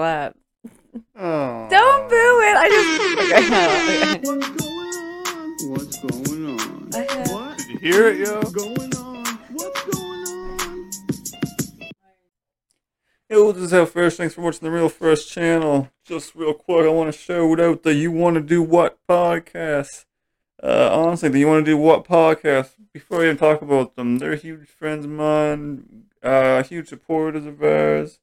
[0.00, 0.34] slap.
[1.14, 1.68] Oh.
[1.70, 2.56] Don't boo it.
[2.56, 3.00] I just.
[3.28, 4.56] Okay, no, okay.
[5.68, 6.90] What's going on?
[6.94, 7.58] I have- What?
[7.58, 8.36] Did you hear it, yo?
[8.36, 9.24] What's going on?
[9.52, 10.90] What's going on?
[13.28, 14.16] Yo, this is how first.
[14.16, 15.90] Thanks for watching the Real First channel.
[16.02, 20.06] Just real quick, I want to shout out the You Want to Do What podcast.
[20.62, 24.16] Uh, honestly, the You Want to Do What podcast, before I even talk about them,
[24.18, 28.18] they're huge friends of mine, uh, huge supporters of ours.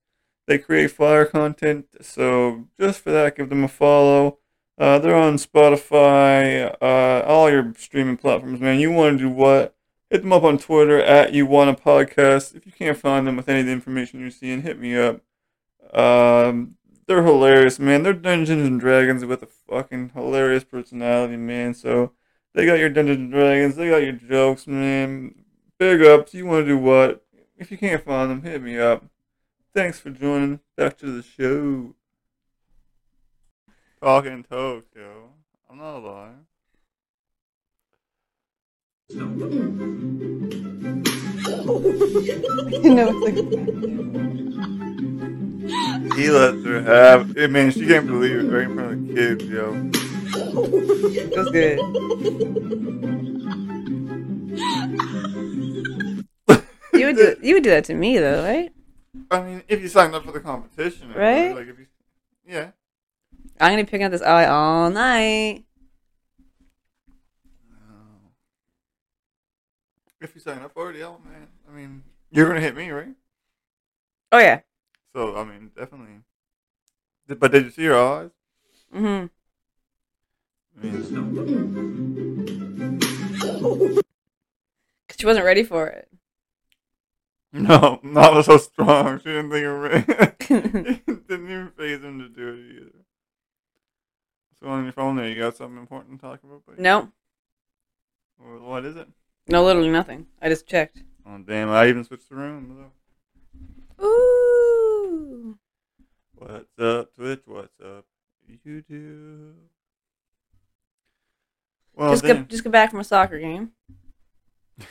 [0.48, 4.40] They create fire content, so just for that, give them a follow.
[4.78, 8.80] Uh, they're on Spotify, uh, all your streaming platforms, man.
[8.80, 9.76] You Want to Do What?
[10.10, 12.56] Hit them up on Twitter at You Want a Podcast.
[12.56, 15.22] If you can't find them with any of the information you're seeing, hit me up.
[15.94, 16.76] Um,
[17.08, 18.04] they're hilarious, man.
[18.04, 21.74] They're Dungeons and Dragons with a fucking hilarious personality, man.
[21.74, 22.14] So
[22.54, 25.36] they got your Dungeons and Dragons, they got your jokes, man.
[25.78, 26.34] Big ups.
[26.34, 27.26] You want to do what?
[27.58, 29.04] If you can't find them, hit me up.
[29.78, 30.60] Thanks for joining.
[30.76, 31.94] Back to the show.
[34.02, 34.88] Talk N Tokes.
[35.70, 36.48] I'm not lying.
[42.92, 43.36] no, it's like.
[46.18, 47.38] He lets her have.
[47.38, 49.74] I mean, she can't believe it right in front of the kids, yo.
[51.36, 51.78] That's good.
[57.00, 58.72] You would do you would do that to me though, right?
[59.30, 61.50] I mean, if you signed up for the competition, Right?
[61.50, 61.88] would, Like if you,
[62.48, 62.72] yeah.
[63.60, 65.66] I'm gonna be picking up this eye all night.
[70.20, 71.48] If you sign up for it, yeah, man.
[71.70, 73.16] I mean, you're gonna hit me, right?
[74.32, 74.62] Oh yeah.
[75.14, 76.22] So I mean, definitely.
[77.28, 78.32] But did you see her eyes?
[78.96, 79.30] Mm Mhm.
[80.80, 81.04] I mean,
[85.08, 86.10] Cause she wasn't ready for it.
[87.62, 89.20] No, not so strong.
[89.20, 90.38] She didn't think of it.
[91.28, 92.92] didn't even phase him to do it either.
[94.60, 96.66] So on your phone there, you got something important to talk about?
[96.66, 96.82] buddy?
[96.82, 97.12] no,
[98.38, 99.08] What is it?
[99.48, 100.28] no, literally nothing.
[100.42, 101.04] I just checked.
[101.26, 101.70] Oh damn!
[101.70, 102.92] I even switched the room.
[104.02, 105.58] Ooh.
[106.36, 107.42] What's up, Twitch?
[107.46, 108.06] What's up,
[108.66, 109.54] YouTube?
[111.94, 113.72] Well, just get just get back from a soccer game.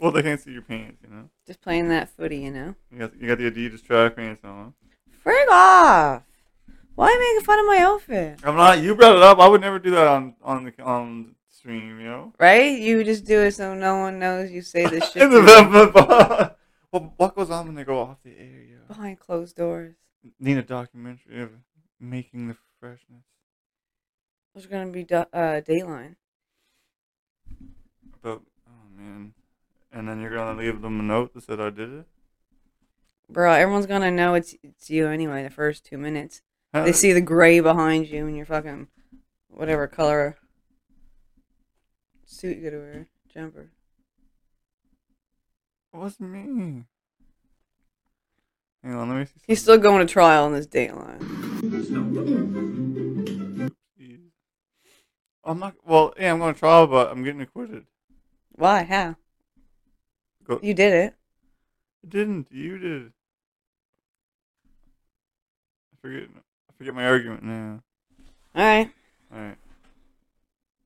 [0.00, 1.28] well, they can't see your pants, you know.
[1.46, 2.74] Just playing that footy, you know.
[2.90, 4.74] You got you got the Adidas track pants on.
[5.24, 6.22] Frig off.
[6.94, 8.40] Why are you making fun of my outfit?
[8.44, 8.80] I'm not.
[8.80, 9.38] You brought it up.
[9.38, 12.32] I would never do that on on the on stream, you know.
[12.38, 12.78] Right?
[12.78, 15.42] You just do it so no one knows you say this shit In the to
[15.42, 16.54] me vent- vent-
[16.92, 18.62] well, what goes on when they go off the air?
[18.68, 18.76] Yo?
[18.88, 19.94] behind closed doors.
[20.40, 21.50] Need a documentary of
[22.00, 23.22] making the freshness.
[24.54, 26.16] There's gonna be du- uh, Dayline.
[28.22, 29.32] But oh man,
[29.92, 32.06] and then you're gonna leave them a note that said I did it.
[33.28, 35.42] Bro, everyone's gonna know it's it's you anyway.
[35.42, 36.42] The first two minutes,
[36.74, 36.84] Huh?
[36.84, 38.88] they see the gray behind you and your fucking
[39.48, 40.36] whatever color
[42.24, 43.70] suit you gotta wear, jumper.
[45.92, 46.84] What's me?
[48.82, 49.32] Hang on, let me see.
[49.46, 50.66] He's still going to trial on this.
[50.66, 51.10] Jeez.
[55.44, 55.74] I'm not.
[55.84, 57.84] Well, yeah, I'm going to trial, but I'm getting acquitted.
[58.52, 58.84] Why?
[58.84, 59.16] How?
[60.50, 61.14] Go, You did it.
[62.04, 62.48] I didn't.
[62.50, 63.02] You did.
[65.92, 66.28] I forget.
[66.34, 67.82] I forget my argument now.
[68.56, 68.90] All right,
[69.32, 69.56] All right.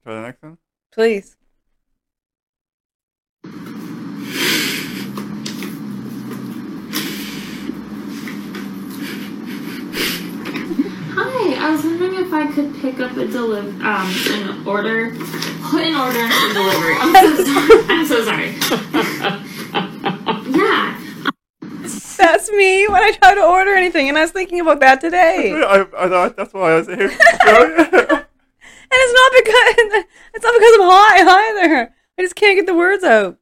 [0.02, 0.58] Try the next one.
[0.92, 1.34] please.
[11.16, 15.10] Hi, I was wondering if I could pick up a deliver um an order,
[15.62, 16.94] put an order in for delivery.
[16.98, 17.84] I'm so sorry.
[17.88, 18.54] I'm so sorry.
[18.92, 19.44] yeah.
[22.24, 25.52] That's me when I try to order anything, and I was thinking about that today.
[25.66, 26.96] I, I that's why I was here.
[27.08, 27.10] and
[28.92, 30.04] it's not because
[30.34, 31.94] it's not because I'm high either.
[32.18, 33.36] I just can't get the words out.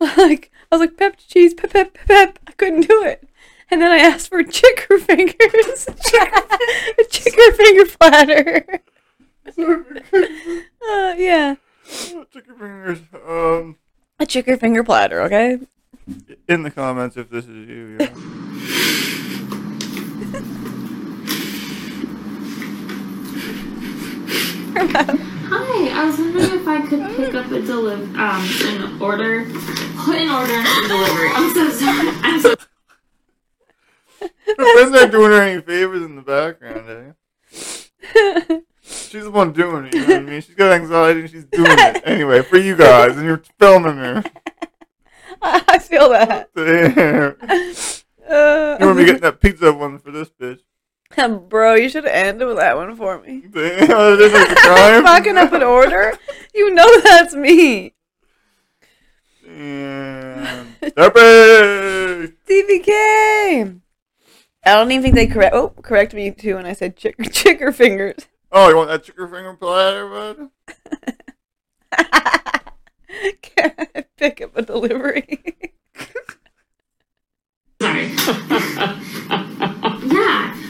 [0.00, 2.38] like I was like pep cheese, pep pep pep pep.
[2.46, 3.26] I couldn't do it,
[3.70, 8.66] and then I asked for chicker fingers, a chicker finger platter.
[9.56, 11.54] uh, yeah,
[12.30, 12.98] Chicken fingers.
[13.26, 13.76] Um,
[14.18, 15.22] a chicken finger platter.
[15.22, 15.58] Okay.
[16.52, 17.96] In the comments if this is you.
[17.98, 18.12] Yeah.
[25.48, 29.44] Hi, I was wondering if I could pick up a deliver um an order,
[29.96, 31.30] put an order in for delivery.
[31.32, 32.08] I'm so sorry.
[32.22, 32.56] I'm so
[34.20, 37.14] Her friends aren't doing her any favors in the background,
[37.50, 38.58] eh?
[38.82, 39.94] She's the one doing it.
[39.94, 40.40] You know what I mean?
[40.42, 44.22] She's got anxiety and she's doing it anyway for you guys, and you're filming her.
[45.68, 46.50] I feel that.
[46.54, 47.36] Damn.
[48.30, 50.60] Uh, You want me getting that pizza one for this bitch?
[51.50, 53.42] Bro, you should end with that one for me.
[53.50, 53.52] Damn,
[53.90, 55.02] it is a crime.
[55.02, 56.14] Fucking up an order?
[56.54, 57.94] You know that's me.
[59.44, 60.68] Damn.
[60.82, 62.34] Derpy!
[62.48, 63.80] DVK!
[64.64, 65.54] I don't even think they correct.
[65.54, 68.28] Oh, correct me too when I said chick- chicker fingers.
[68.52, 70.48] Oh, you want that chicken finger platter, bud?
[73.42, 75.44] Can I pick up a delivery?
[77.80, 78.04] Sorry.
[80.06, 80.54] yeah.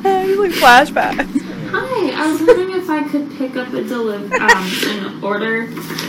[0.00, 1.40] He's like flashbacks.
[1.70, 2.10] Hi.
[2.12, 5.66] I was wondering if I could pick up a deliver um an order,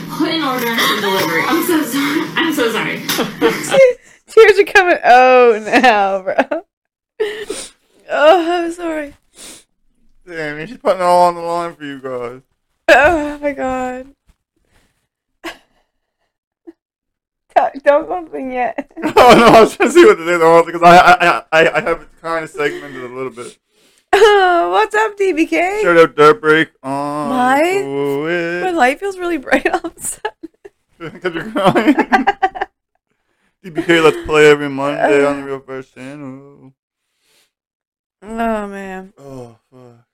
[0.10, 1.44] put an order in for delivery.
[1.48, 2.22] I'm so sorry.
[2.36, 2.98] I'm so sorry.
[4.28, 4.98] Tears are coming.
[5.04, 6.36] Oh, now, bro.
[8.10, 9.16] Oh, I'm sorry.
[10.32, 12.42] Damn, man, she's putting it all on the line for you guys.
[12.94, 14.08] Oh my god.
[17.56, 18.92] Don't- Don't go thing yet.
[19.04, 20.40] oh no, I was trying to see what it is.
[20.42, 23.58] Oh, because I, I, I, I have it kind of segmented a little bit.
[24.14, 25.82] Oh, what's up, DBK?
[25.84, 28.64] Shout out Dirt Break on My- it.
[28.66, 30.32] My light feels really bright all of a sudden.
[30.98, 31.94] Because you're crying.
[33.64, 36.74] DBK, let's play every Monday on the Real First Channel.
[38.24, 39.14] Oh man.
[39.18, 40.06] Oh, fuck.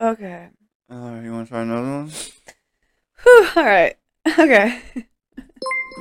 [0.00, 0.48] Okay.
[0.90, 2.10] Alright, you want to try another one?
[3.22, 3.96] Whew, all right.
[4.38, 4.80] Okay.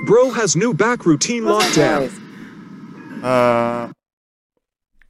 [0.06, 3.12] Bro has new back routine What's that lockdown.
[3.12, 3.24] noise?
[3.24, 3.92] Uh,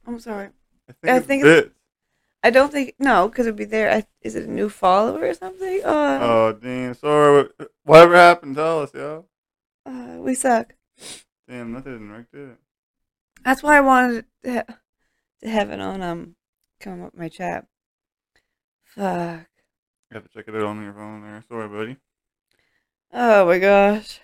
[0.06, 0.48] I'm sorry.
[0.88, 1.74] I think I it's think it's- Bits.
[2.42, 3.90] I don't think no, because it'd be there.
[3.92, 5.82] I, is it a new follower or something?
[5.84, 6.94] Uh, Oh, damn.
[6.94, 7.48] Sorry.
[7.84, 9.26] Whatever happened, tell us, yo.
[9.84, 10.72] uh, we suck.
[11.46, 12.56] Damn, that didn't work, did it?
[13.44, 14.74] That's why I wanted to, ha-
[15.42, 16.34] to have it on um
[16.80, 17.66] come up my chat.
[18.94, 19.46] Fuck.
[20.10, 21.42] You have to check it out on your phone there.
[21.48, 21.96] Sorry, buddy.
[23.12, 24.20] Oh my gosh.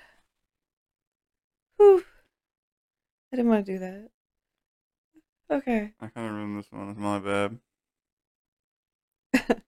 [1.76, 2.04] Whew.
[3.32, 4.08] I didn't want to do that.
[5.50, 5.92] Okay.
[6.00, 6.90] I kind of ruined this one.
[6.90, 7.58] It's my bad.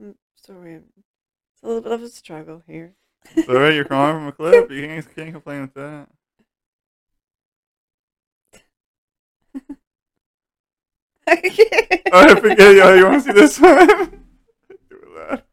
[0.00, 0.74] I'm sorry.
[0.76, 2.94] It's a little bit of a struggle here.
[3.34, 4.70] It's alright, you're crying from a clip.
[4.76, 6.08] You can't, can't complain with that.
[11.26, 12.02] I can't.
[12.12, 12.94] Oh, I forget, yo.
[12.94, 13.86] You want to see this one?
[14.88, 15.44] Do that.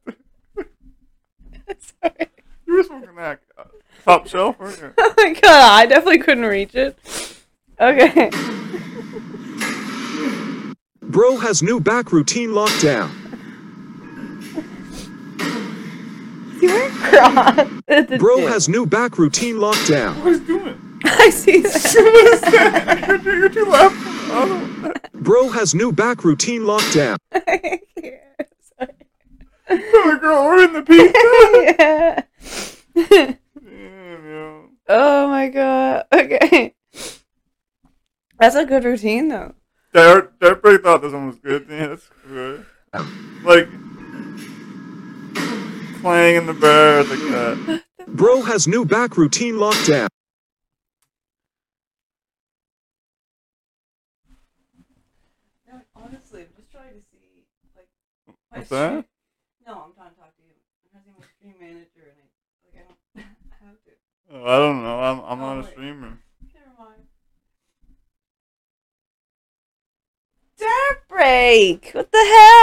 [1.79, 2.27] sorry.
[2.67, 3.63] You were smoking that uh,
[4.05, 4.93] top shelf, weren't you?
[4.97, 6.97] Oh my god, I definitely couldn't reach it.
[7.79, 8.29] Okay.
[11.01, 13.09] Bro has new back routine lockdown.
[16.59, 18.47] See where cross Bro gym.
[18.47, 20.15] has new back routine lockdown.
[20.23, 20.99] What is doing?
[21.05, 21.93] I see that.
[21.95, 23.21] What is that?
[23.23, 23.91] You're, you're too loud.
[24.35, 27.17] Oh, Bro has new back routine lockdown.
[27.33, 28.49] I can't.
[28.79, 28.93] Sorry.
[29.69, 32.25] oh, girl, we're in the pizza.
[32.95, 33.35] yeah.
[33.63, 34.69] Damn, yo.
[34.89, 36.05] oh my god.
[36.11, 36.73] Okay.
[38.39, 39.53] That's a good routine though.
[39.93, 41.69] Derek, Derek Break thought this one was good.
[41.69, 42.65] Damn, that's good.
[43.43, 43.69] Like,
[46.01, 47.83] playing in the bear like that.
[48.07, 50.07] Bro has new back routine lockdown.
[56.13, 57.87] honestly, I'm just trying to see like
[58.53, 59.05] What's that?
[59.65, 60.53] No, I'm trying to talk to you.
[60.93, 62.25] I'm trying to stream manager and I
[62.65, 63.25] like I don't
[63.67, 63.91] have to.
[64.31, 64.99] Oh, I don't know.
[64.99, 66.17] I'm, I'm Oh, not a streamer.
[66.53, 67.07] Never mind.
[70.57, 71.91] Dirt break.
[71.93, 72.17] What the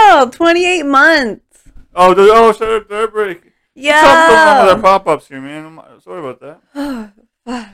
[0.09, 0.29] hell?
[0.29, 1.63] Twenty eight months.
[1.93, 3.37] Oh, the, oh, shut up, Break.
[3.37, 4.73] Something with Yeah.
[4.75, 5.65] our pop-ups here, man.
[5.65, 6.61] I'm, uh, sorry about that.
[6.73, 7.11] Oh,
[7.45, 7.69] fuck.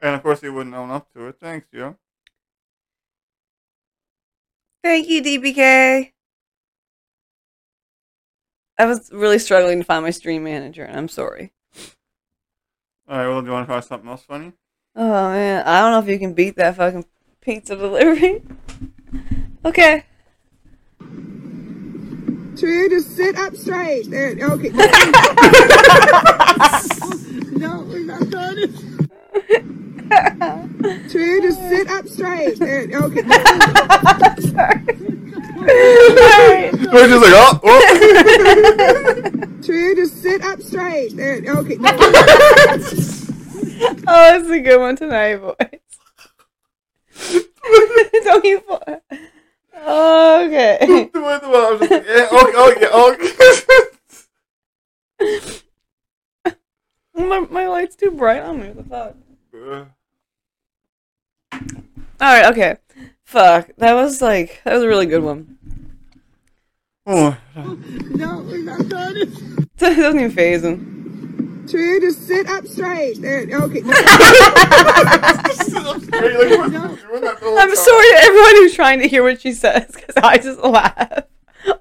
[0.00, 1.36] And of course, he wouldn't own up to it.
[1.38, 1.96] Thanks, yo.
[4.82, 6.12] Thank you, DBK.
[8.78, 11.52] I was really struggling to find my stream manager, and I'm sorry.
[13.08, 13.28] All right.
[13.28, 14.52] Well, do you want to try something else funny?
[14.94, 17.06] Oh man, I don't know if you can beat that fucking
[17.40, 18.42] pizza delivery.
[19.64, 20.04] okay.
[22.58, 24.10] True, just sit up straight.
[24.10, 24.68] There, okay.
[27.52, 28.56] no, we're not done.
[31.10, 32.58] True, just sit up straight.
[32.58, 33.22] There, okay.
[34.52, 34.84] Sorry.
[36.92, 37.98] We're just like, oh, oh.
[40.42, 41.16] True, just sit up straight.
[41.16, 41.78] There, okay.
[44.06, 45.56] Oh, it's a good one tonight, boys.
[48.24, 48.60] don't you?
[48.60, 48.78] fu-
[49.74, 50.78] Okay.
[51.12, 52.90] The way the I was like, yeah, okay, okay,
[55.20, 55.60] okay.
[57.16, 58.68] my my light's too bright on me.
[58.68, 59.16] What the fuck?
[59.54, 59.84] Uh,
[62.20, 62.76] right, okay.
[63.24, 63.70] Fuck.
[63.78, 65.58] That was like that was a really good one.
[67.06, 69.68] Oh, No, we're not done.
[69.84, 71.66] It doesn't even phase him.
[71.68, 73.20] True, just sit up straight.
[73.20, 73.80] There, okay.
[73.80, 73.92] No,
[77.58, 81.24] I'm sorry to everyone who's trying to hear what she says because I just laugh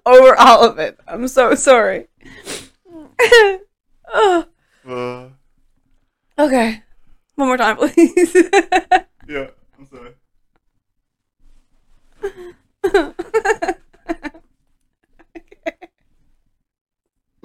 [0.04, 1.00] over all of it.
[1.08, 2.08] I'm so sorry.
[4.12, 4.46] oh,
[4.88, 5.28] uh,
[6.40, 6.82] okay.
[7.36, 8.36] One more time, please.
[9.30, 10.16] yeah, I'm sorry.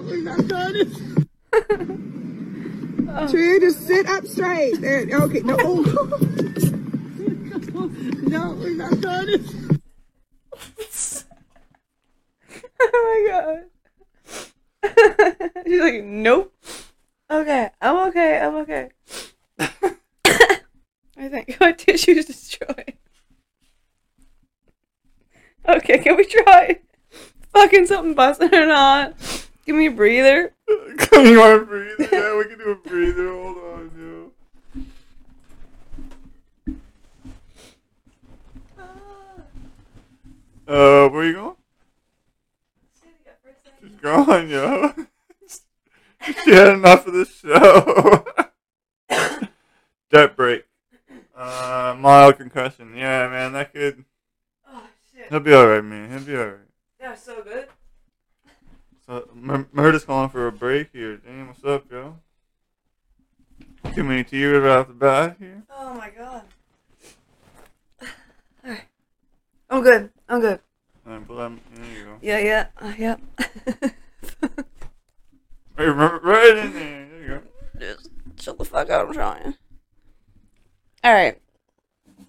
[0.07, 1.27] We're not done.
[3.29, 4.81] True, just sit up straight.
[4.81, 5.41] There, okay.
[5.41, 5.57] No,
[8.37, 9.29] no, we're not done.
[12.81, 13.65] oh my god.
[15.67, 16.55] She's like, nope.
[17.29, 18.91] Okay, I'm okay, I'm okay.
[19.59, 22.95] I think my tissue's destroyed.
[25.69, 26.79] Okay, can we try
[27.53, 29.15] fucking something bussin or not?
[29.67, 30.55] Give me a breather.
[30.69, 32.13] you want to breathe?
[32.13, 33.33] Yeah, we can do a breather.
[33.33, 34.33] Hold on, yo.
[40.69, 41.57] Uh, where you going?
[43.81, 44.93] She's gone, yo.
[46.45, 48.25] she had enough of this show.
[50.13, 50.65] Jet break.
[51.37, 52.97] Uh, mild concussion.
[52.97, 54.05] Yeah, man, that could.
[54.69, 55.29] Oh shit.
[55.29, 56.11] He'll be alright, man.
[56.11, 56.61] He'll be alright.
[57.01, 57.67] That was so good.
[59.07, 59.29] So,
[59.87, 61.17] M- Murdith's calling for a break here.
[61.17, 62.17] Damn, what's up, yo?
[63.95, 65.63] Too many tears right off the bat here.
[65.71, 66.43] Oh my god.
[68.65, 68.83] Alright.
[69.71, 70.11] I'm good.
[70.29, 70.59] I'm good.
[71.07, 71.53] Alright, pull that.
[71.77, 72.19] There you go.
[72.21, 73.17] Yeah, yeah, uh, yeah.
[74.43, 74.55] Right,
[75.79, 77.09] remember, right in there.
[77.09, 77.43] There you go.
[77.79, 79.07] Just chill the fuck out.
[79.07, 79.55] I'm trying.
[81.07, 81.41] Alright.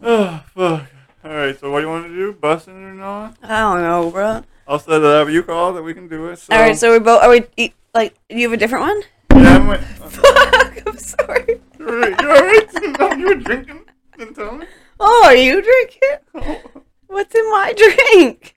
[0.04, 0.86] Oh, fuck.
[1.26, 2.34] Alright, so what do you want to do?
[2.34, 3.36] Bussin or not?
[3.42, 4.44] I don't know, bro.
[4.68, 5.30] I'll set it up.
[5.30, 6.40] You call that we can do it.
[6.40, 7.24] So, Alright, so we both.
[7.24, 7.74] Are we.
[7.94, 9.02] Like, you have a different one?
[9.42, 9.80] Yeah, I'm wait.
[9.84, 11.62] Fuck, I'm sorry.
[11.80, 12.22] You alright?
[12.22, 13.00] You alright?
[13.00, 13.86] No, you were drinking?
[14.18, 14.66] Didn't tell me?
[15.00, 16.18] Oh, are you drinking?
[16.36, 16.84] Oh.
[17.08, 18.56] What's in my drink?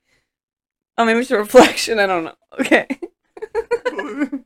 [0.97, 1.99] Oh, maybe it's a reflection.
[1.99, 2.35] I don't know.
[2.59, 2.87] Okay.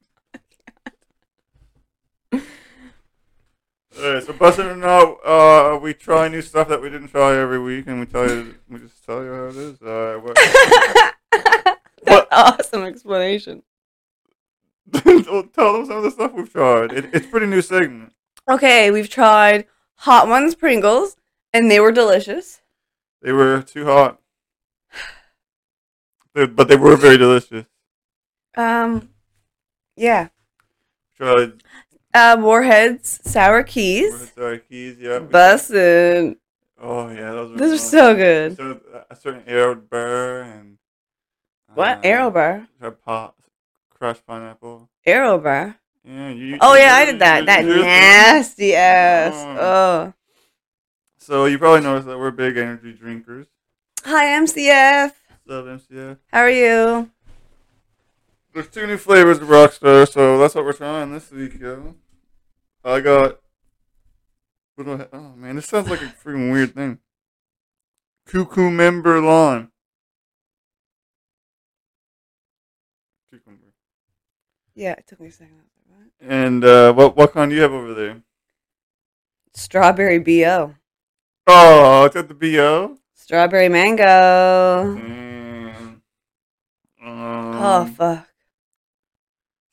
[3.98, 7.60] Alright, so bussin or not, uh, we try new stuff that we didn't try every
[7.60, 9.82] week, and we tell you, we just tell you how it is.
[9.82, 10.38] Uh, what,
[12.04, 13.64] That's awesome explanation.
[15.04, 16.92] Well, tell them some of the stuff we've tried.
[16.94, 18.14] It, it's pretty new segment.
[18.50, 19.66] Okay, we've tried
[19.96, 21.16] Hot Ones Pringles,
[21.54, 22.62] and they were delicious.
[23.22, 24.20] They were too hot,
[26.36, 27.66] They- but they were very delicious.
[28.56, 29.10] Um,
[29.96, 30.28] yeah.
[31.18, 31.64] Tried
[32.14, 34.32] Uh, Warheads Sour Keys.
[34.36, 34.98] Sorry, keys.
[35.00, 35.20] Yeah.
[35.20, 36.38] Bussin'.
[36.80, 37.58] Oh yeah, those are.
[37.58, 38.60] Those are so good.
[38.60, 38.76] Uh,
[39.10, 40.78] a certain Aero bar and.
[41.76, 41.98] What?
[41.98, 42.68] uh, Aero Bar?
[42.80, 43.36] Tried pot,
[43.90, 44.90] crushed pineapple.
[45.06, 45.76] Aero Bar.
[46.04, 46.58] Yeah, you.
[46.62, 47.40] Oh you- yeah, I did that.
[47.42, 49.34] you- That you- you- nasty ass.
[49.36, 49.58] Oh.
[49.60, 50.14] Oh.
[51.18, 53.48] So you probably noticed that we're big energy drinkers.
[54.04, 55.14] Hi MCF.
[55.48, 56.18] Love MCF.
[56.32, 57.10] How are you?
[58.54, 61.96] There's two new flavors of Rockstar, so that's what we're trying this week, yo.
[62.84, 63.40] I got.
[64.76, 67.00] What do I, oh man, this sounds like a freaking weird thing.
[68.28, 69.70] Cuckoo member Cucumber.
[74.76, 75.56] Yeah, it took me a second.
[75.90, 76.12] Like.
[76.30, 78.22] And uh, what what kind do you have over there?
[79.54, 80.76] Strawberry BO.
[81.48, 82.98] Oh, it's at the BO.
[83.14, 84.04] Strawberry mango.
[84.04, 86.02] Mm.
[87.02, 88.28] Oh Um, fuck.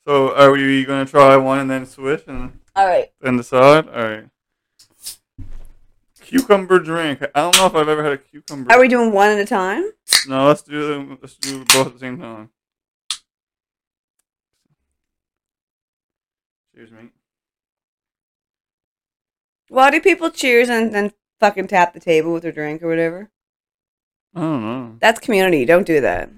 [0.07, 3.11] so are we gonna try one and then switch and All right.
[3.21, 3.87] then decide?
[3.89, 4.25] All right.
[6.21, 7.21] Cucumber drink.
[7.35, 8.71] I don't know if I've ever had a cucumber.
[8.71, 9.83] Are we doing one at a time?
[10.27, 11.17] No, let's do them.
[11.21, 12.49] Let's do both at the same time.
[16.75, 17.11] Cheers, mate.
[19.69, 23.29] Why do people cheers and then fucking tap the table with their drink or whatever?
[24.35, 24.95] I don't know.
[24.99, 25.65] That's community.
[25.65, 26.29] Don't do that.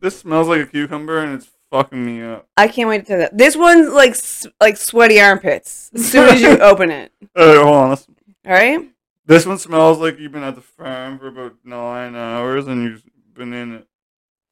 [0.00, 2.48] This smells like a cucumber and it's fucking me up.
[2.56, 3.36] I can't wait to try that.
[3.36, 7.12] This one's like s- like sweaty armpits as soon as you open it.
[7.38, 7.88] Alright, hold on.
[7.90, 8.06] Let's,
[8.46, 8.88] All right.
[9.26, 13.02] this one smells like you've been at the farm for about nine hours and you've
[13.34, 13.86] been in it.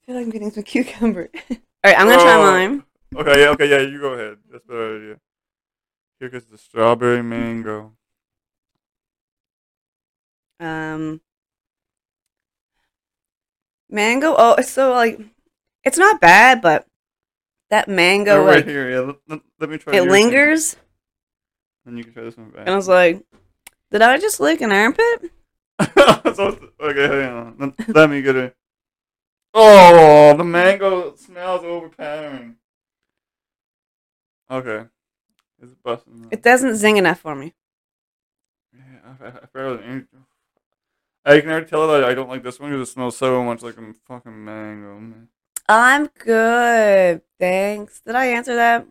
[0.02, 1.30] I feel like I'm getting some cucumber.
[1.50, 2.84] All right, I'm gonna try mine.
[3.16, 4.38] Okay, yeah, okay, yeah, you go ahead.
[4.50, 5.16] That's a better idea.
[6.18, 7.92] Here goes the strawberry mango.
[10.58, 11.20] Um,
[13.88, 14.34] mango.
[14.36, 15.20] Oh, it's so like,
[15.84, 16.86] it's not bad, but
[17.70, 19.12] that mango Oh, right like here, yeah.
[19.28, 19.96] Let, let, me try.
[19.96, 20.76] it lingers.
[21.86, 22.60] And you can try this one back.
[22.60, 23.22] And I was like,
[23.90, 25.30] did I just lick an armpit?
[26.34, 27.56] so, okay, hang on.
[27.58, 28.56] Let, let me get it.
[29.56, 32.56] Oh, the mango smells overpowering.
[34.50, 34.86] Okay.
[35.62, 36.28] It's bussin.
[36.30, 37.54] It doesn't zing enough for me.
[38.76, 40.04] Yeah, I, I, I any-
[41.26, 43.62] I can already tell that I don't like this one because it smells so much
[43.62, 45.00] like a fucking mango.
[45.00, 45.28] Man.
[45.68, 47.22] I'm good.
[47.40, 48.02] Thanks.
[48.02, 48.86] Did I answer that?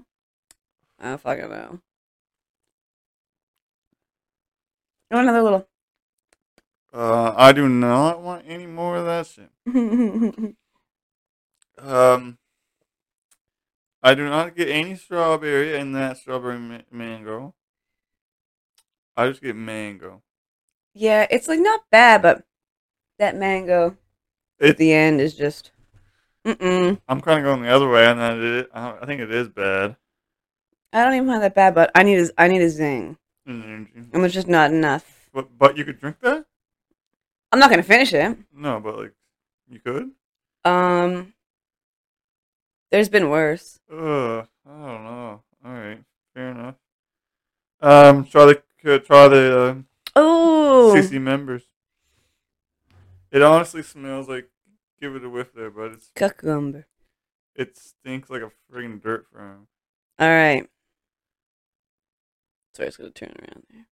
[1.00, 1.80] I don't fucking know.
[5.12, 5.68] Oh, another little.
[6.92, 10.56] Uh, I do not want any more of that shit.
[11.78, 12.38] Um,
[14.04, 17.56] I do not get any strawberry in that strawberry ma- mango.
[19.16, 20.22] I just get mango.
[20.94, 22.44] yeah, it's like not bad, but
[23.20, 23.96] that mango
[24.60, 25.72] It- at the end is just.
[26.46, 27.00] Mm-mm.
[27.08, 29.48] I'm kind of going the other way, and that it, I I think it is
[29.48, 29.96] bad.
[30.92, 33.18] I don't even find that bad, but I need a, I need a zing,
[33.48, 35.30] Mm, and there's just not enough.
[35.34, 36.46] But but you could drink that?
[37.52, 38.38] I'm not gonna finish it.
[38.54, 39.14] No, but like
[39.70, 40.12] you could.
[40.66, 41.34] Um,
[42.94, 43.80] there's been worse.
[43.92, 45.42] Ugh, I don't know.
[45.66, 46.04] All right,
[46.36, 46.76] fair enough.
[47.82, 49.76] Um, try the could try the uh,
[50.16, 51.64] Oh, CC members.
[53.32, 54.50] It honestly smells like.
[55.02, 56.86] Give it a whiff there, but it's cucumber.
[57.56, 59.68] it stinks like a friggin' dirt farm.
[60.18, 60.70] All right.
[62.74, 63.88] Sorry, it's gonna turn around there.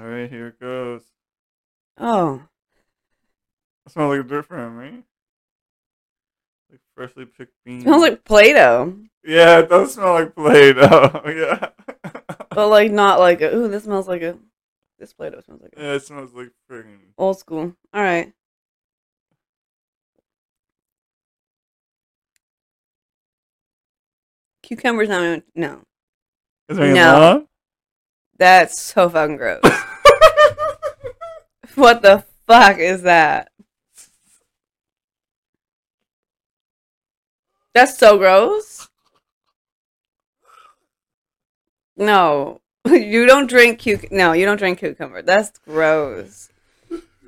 [0.00, 1.02] All right, here it goes.
[1.98, 2.42] Oh,
[3.84, 5.04] It smells like a dirt farm, right?
[6.96, 7.82] Freshly picked beans.
[7.84, 11.22] smells like Play-Doh, Yeah, it does smell like Play-Doh.
[11.26, 11.68] yeah.
[12.50, 13.54] but like not like a.
[13.54, 14.38] Ooh, this smells like a.
[14.98, 17.74] This Play-Doh smells like a yeah, it smells like friggin' old school.
[17.92, 18.32] All right.
[24.62, 25.82] Cucumbers not even- no.
[26.68, 27.18] Is there any No.
[27.20, 27.48] lime?
[28.38, 29.60] That's so fucking gross.
[31.74, 33.50] what the fuck is that?
[37.76, 38.88] That's so gross.
[41.94, 44.10] No, you don't drink cuc.
[44.10, 45.20] No, you don't drink cucumber.
[45.20, 46.48] That's gross.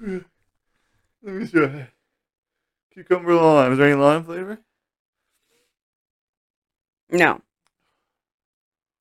[0.01, 0.25] Let
[1.23, 1.89] me try.
[2.95, 3.73] Cucumber lime.
[3.73, 4.59] Is there any lime flavor?
[7.11, 7.43] No.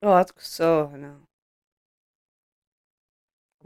[0.04, 1.14] Oh, that's so no.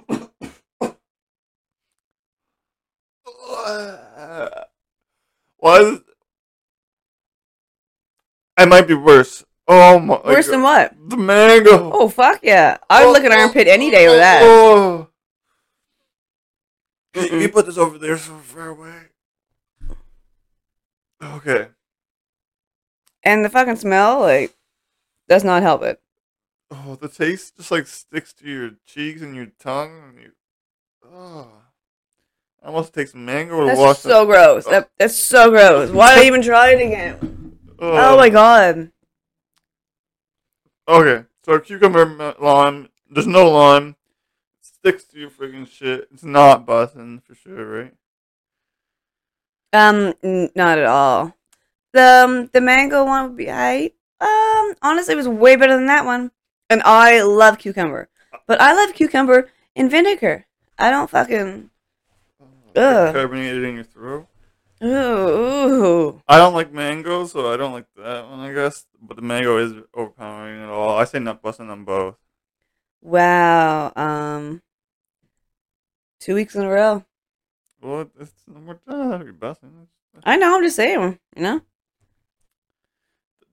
[5.58, 6.02] Why is
[8.64, 8.70] it?
[8.70, 9.44] Might be worse.
[9.68, 10.20] Oh my!
[10.26, 10.94] Worse than what?
[11.08, 11.92] The mango.
[11.94, 12.78] Oh fuck yeah!
[12.90, 14.42] I would look at armpit any day with that.
[14.44, 15.08] Oh.
[17.14, 17.42] Can Mm-mm.
[17.42, 18.94] you put this over there so far away?
[21.22, 21.68] Okay.
[23.24, 24.54] And the fucking smell, like,
[25.28, 26.02] does not help it.
[26.72, 30.02] Oh, the taste just like sticks to your cheeks and your tongue.
[30.10, 30.32] And you,
[31.06, 31.50] oh,
[32.64, 33.68] almost takes mango to wash.
[33.68, 34.00] That's wash.
[34.00, 34.66] so gross.
[34.66, 35.92] That, that's so gross.
[35.92, 37.41] Why did I even try it again?
[37.82, 38.92] Oh my god.
[40.88, 42.90] Okay, so cucumber lime.
[43.10, 43.96] There's no lime.
[44.60, 46.08] It sticks to your freaking shit.
[46.12, 47.94] It's not bussin for sure, right?
[49.74, 51.36] Um, n- not at all.
[51.94, 55.88] The um, the mango one would be I um honestly it was way better than
[55.88, 56.32] that one.
[56.70, 58.10] And I love cucumber,
[58.48, 60.46] but I love cucumber in vinegar.
[60.78, 61.70] I don't fucking
[62.76, 63.14] Ugh.
[63.14, 64.28] Carbonated in your throat.
[64.84, 66.22] Ooh.
[66.28, 68.86] I don't like mango, so I don't like that one, I guess.
[69.02, 70.98] But the mango is overpowering at all.
[70.98, 72.16] I say not bussin on both.
[73.02, 73.92] Wow.
[73.96, 74.62] Um,
[76.20, 77.06] two weeks in a row.
[77.82, 79.88] Well, it's we're not bussin.
[80.24, 80.56] I know.
[80.56, 81.20] I'm just saying.
[81.36, 81.62] You know.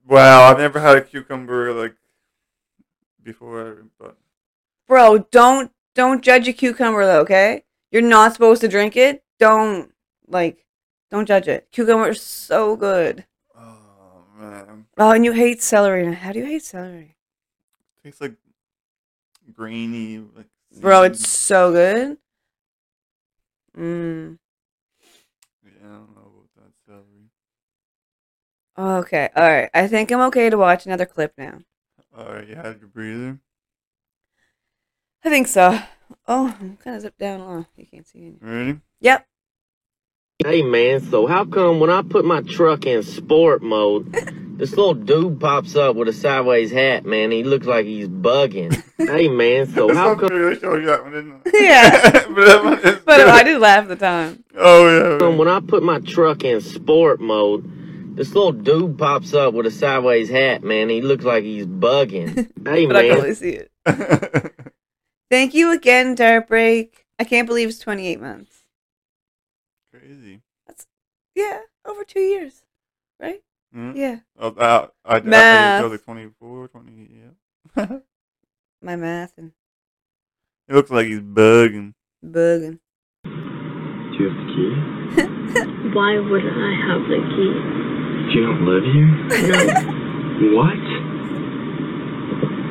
[0.07, 1.95] Wow, I've never had a cucumber like
[3.23, 4.17] before, but
[4.87, 7.63] Bro, don't don't judge a cucumber though, okay?
[7.91, 9.23] You're not supposed to drink it.
[9.37, 9.91] Don't
[10.27, 10.65] like
[11.11, 11.67] don't judge it.
[11.71, 13.25] Cucumber is so good.
[13.57, 16.13] oh man, Oh, and you hate celery.
[16.13, 17.15] How do you hate celery?
[18.03, 18.35] tastes like
[19.53, 20.19] grainy.
[20.35, 20.47] Like
[20.79, 22.17] Bro, it's so good.
[23.77, 24.37] Mm.
[25.65, 27.29] yeah, I don't know about that celery.
[28.77, 29.29] Okay.
[29.35, 29.69] All right.
[29.73, 31.59] I think I'm okay to watch another clip now.
[32.17, 33.39] All right, you had your breather.
[35.23, 35.77] I think so.
[36.27, 37.65] Oh, I'm kind of zipped down low.
[37.75, 38.37] You can't see any.
[38.41, 38.79] Ready?
[39.01, 39.27] Yep.
[40.41, 44.13] Hey man, so how come when I put my truck in sport mode,
[44.57, 47.29] this little dude pops up with a sideways hat, man?
[47.31, 48.81] He looks like he's bugging.
[48.97, 51.51] hey man, so how come fair, they showed you that one, didn't they?
[51.55, 52.11] Yeah.
[52.29, 53.27] but that one is But.
[53.27, 54.41] I did laugh at the time.
[54.57, 55.27] Oh yeah.
[55.27, 59.71] when I put my truck in sport mode, this little dude pops up with a
[59.71, 60.87] sideways hat, man?
[60.87, 62.33] He looks like he's bugging.
[62.65, 63.71] hey But I can man, only see it.
[65.29, 67.05] Thank you again, Dart Break.
[67.19, 68.58] I can't believe it's 28 months.
[69.99, 70.41] Crazy.
[70.67, 70.85] That's
[71.35, 72.63] Yeah, over two years,
[73.19, 73.41] right?
[73.73, 73.91] Hmm?
[73.95, 75.79] Yeah, Oh, uh, I, I, I, Math.
[75.79, 77.09] I was like 24, 20,
[77.75, 77.85] yeah.
[78.81, 79.51] my math and
[80.67, 81.93] it looks like he's bugging.
[82.25, 82.79] bugging.
[83.23, 84.71] Do you have the key?
[85.93, 87.53] Why would I have the key?
[88.29, 89.09] Do you don't live here?
[90.39, 90.79] No, What?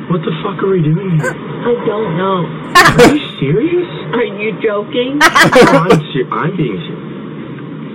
[0.09, 1.31] What the fuck are we doing here?
[1.31, 2.47] I don't know.
[2.75, 3.87] Are you serious?
[4.15, 5.19] Are you joking?
[5.21, 7.08] I'm, ser- I'm being serious.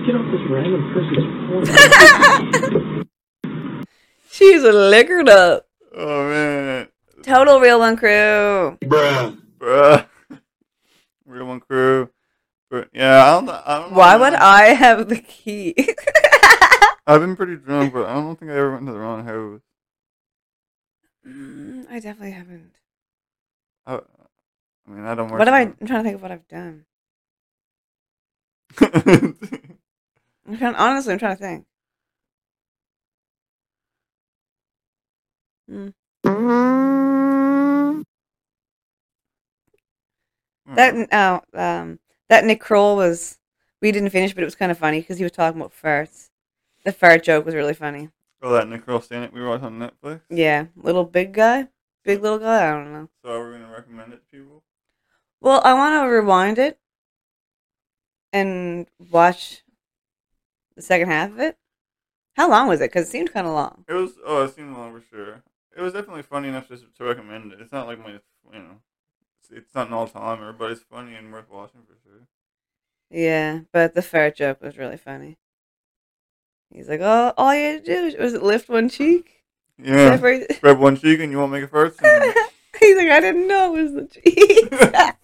[0.07, 1.27] Get off this random person's
[2.75, 3.07] phone.
[4.31, 5.67] She's liquored up.
[5.97, 6.88] Oh, man.
[7.23, 8.77] Total real one crew.
[8.83, 9.38] Bruh.
[9.59, 10.07] Bruh.
[11.25, 12.11] Real one crew.
[12.71, 13.97] But, yeah, I don't, know- I don't know.
[13.99, 15.75] Why would I have the key?
[17.07, 19.61] I've been pretty drunk, but I don't think I ever went to the wrong house.
[21.27, 22.73] Mm, I definitely haven't.
[23.87, 24.01] I, I
[24.90, 25.38] mean, I don't work.
[25.38, 25.61] What have I?
[25.62, 26.85] I'm trying to think of what I've done.
[30.46, 31.66] I'm trying, honestly, I'm trying to think.
[35.68, 35.88] Hmm.
[40.74, 43.38] That oh, um, that Nick Kroll was.
[43.80, 46.30] We didn't finish, but it was kind of funny because he was talking about farts.
[46.85, 48.09] The fart joke was really funny.
[48.42, 50.22] Oh, that Nick Kroll Stand we watched on Netflix.
[50.30, 51.68] Yeah, little big guy,
[52.02, 52.68] big little guy.
[52.68, 53.09] I don't know.
[53.22, 54.62] So are we gonna recommend it to people?
[55.40, 56.78] Well, I want to rewind it
[58.33, 59.63] and watch
[60.77, 61.57] the second half of it.
[62.37, 62.91] How long was it?
[62.91, 63.85] Because it seemed kind of long.
[63.89, 64.13] It was.
[64.25, 65.43] Oh, it seemed long for sure.
[65.77, 67.61] It was definitely funny enough to, to recommend it.
[67.61, 68.11] It's not like my,
[68.53, 68.81] you know,
[69.41, 72.27] it's, it's not an all timer, but it's funny and worth watching for sure.
[73.11, 75.37] Yeah, but the fart joke was really funny.
[76.73, 79.45] He's like, "Oh, all you had to do was it lift one cheek."
[79.79, 80.15] Yeah.
[80.17, 82.01] Separate- Grab one cheek and you won't make it first.
[82.03, 82.35] And
[82.81, 84.69] He's like, "I didn't know it was the cheek."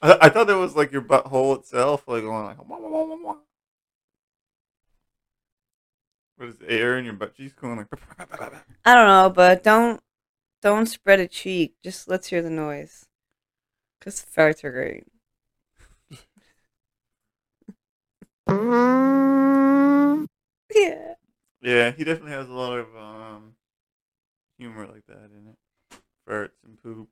[0.00, 2.58] I, I thought it was like your butthole itself, like going like.
[2.68, 3.36] Wah, wah, wah.
[6.38, 7.88] What is air in your butt cheeks going like?
[8.84, 10.00] I don't know, but don't
[10.62, 11.74] don't spread a cheek.
[11.82, 13.06] Just let's hear the noise.
[14.00, 15.04] Cause farts are great.
[20.74, 21.14] yeah.
[21.60, 23.56] Yeah, he definitely has a lot of um
[24.58, 25.58] humor like that in it.
[26.28, 27.08] Farts and poop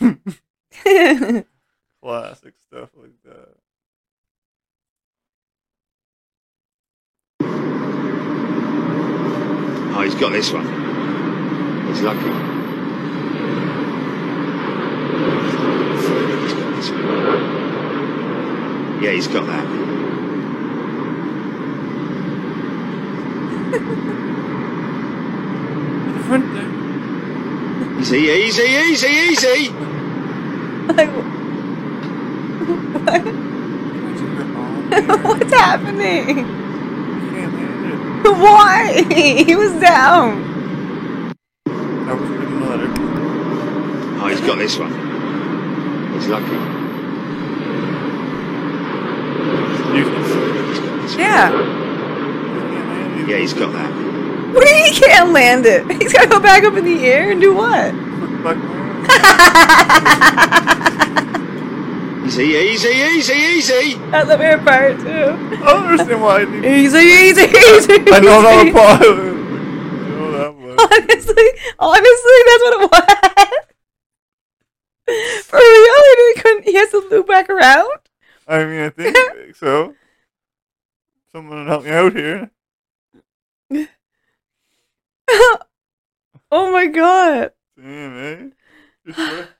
[0.00, 1.46] and
[2.02, 3.56] classic stuff like that.
[9.98, 10.66] Oh, he's got this one.
[11.86, 12.20] He's lucky.
[12.20, 12.28] He's
[16.52, 17.02] got this one.
[19.02, 19.66] Yeah, he's got that.
[26.26, 26.70] Front there.
[28.00, 29.70] Easy, easy, easy, easy.
[30.92, 31.08] Like,
[35.24, 36.65] what's happening?
[38.24, 39.04] Why?
[39.46, 40.42] He was down.
[41.66, 42.92] I was reading the letter.
[44.20, 44.92] Oh, he's got this one.
[46.14, 46.46] He's lucky.
[49.96, 51.18] He's one.
[51.18, 51.50] Yeah.
[53.26, 53.92] Yeah, he's got that.
[54.54, 55.84] We can't land it.
[56.00, 57.92] He's gotta go back up in the air and do what?
[62.26, 63.94] Easy, easy, easy, easy.
[64.10, 65.06] That's the weird part too.
[65.06, 68.12] I don't understand why I need Easy, easy, easy.
[68.12, 68.72] I know how easy.
[68.72, 69.00] part.
[70.16, 70.76] Know that one.
[70.80, 73.04] Honestly, honestly, that's what it was.
[75.44, 76.02] For real,
[76.34, 76.64] he couldn't.
[76.64, 77.98] He has to loop back around.
[78.48, 79.16] I mean, I think
[79.56, 79.94] so.
[81.32, 82.50] Someone help me out here.
[86.50, 87.52] oh my god!
[87.80, 88.52] Damn,
[89.06, 89.44] eh?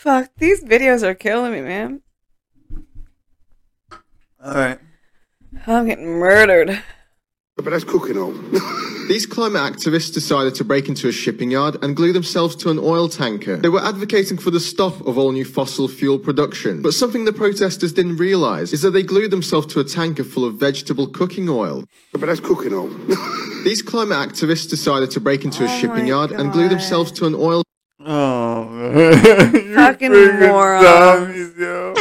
[0.00, 2.00] Just what- Fuck, these videos are killing me, man.
[4.42, 4.78] All right.
[5.66, 6.82] I'm getting murdered.
[7.56, 8.32] But that's cooking all.
[9.08, 12.78] These climate activists decided to break into a shipping yard and glue themselves to an
[12.78, 13.56] oil tanker.
[13.56, 16.80] They were advocating for the stop of all new fossil fuel production.
[16.80, 20.44] But something the protesters didn't realize is that they glued themselves to a tanker full
[20.44, 21.84] of vegetable cooking oil.
[22.12, 22.88] But that's cooking all.
[23.64, 27.10] These climate activists decided to break into a Oh shipping my yard and glue themselves
[27.12, 27.64] to an oil
[28.04, 29.54] Oh, man.
[29.54, 30.82] You Fucking friggin' moron.
[30.82, 31.94] dummies, yo.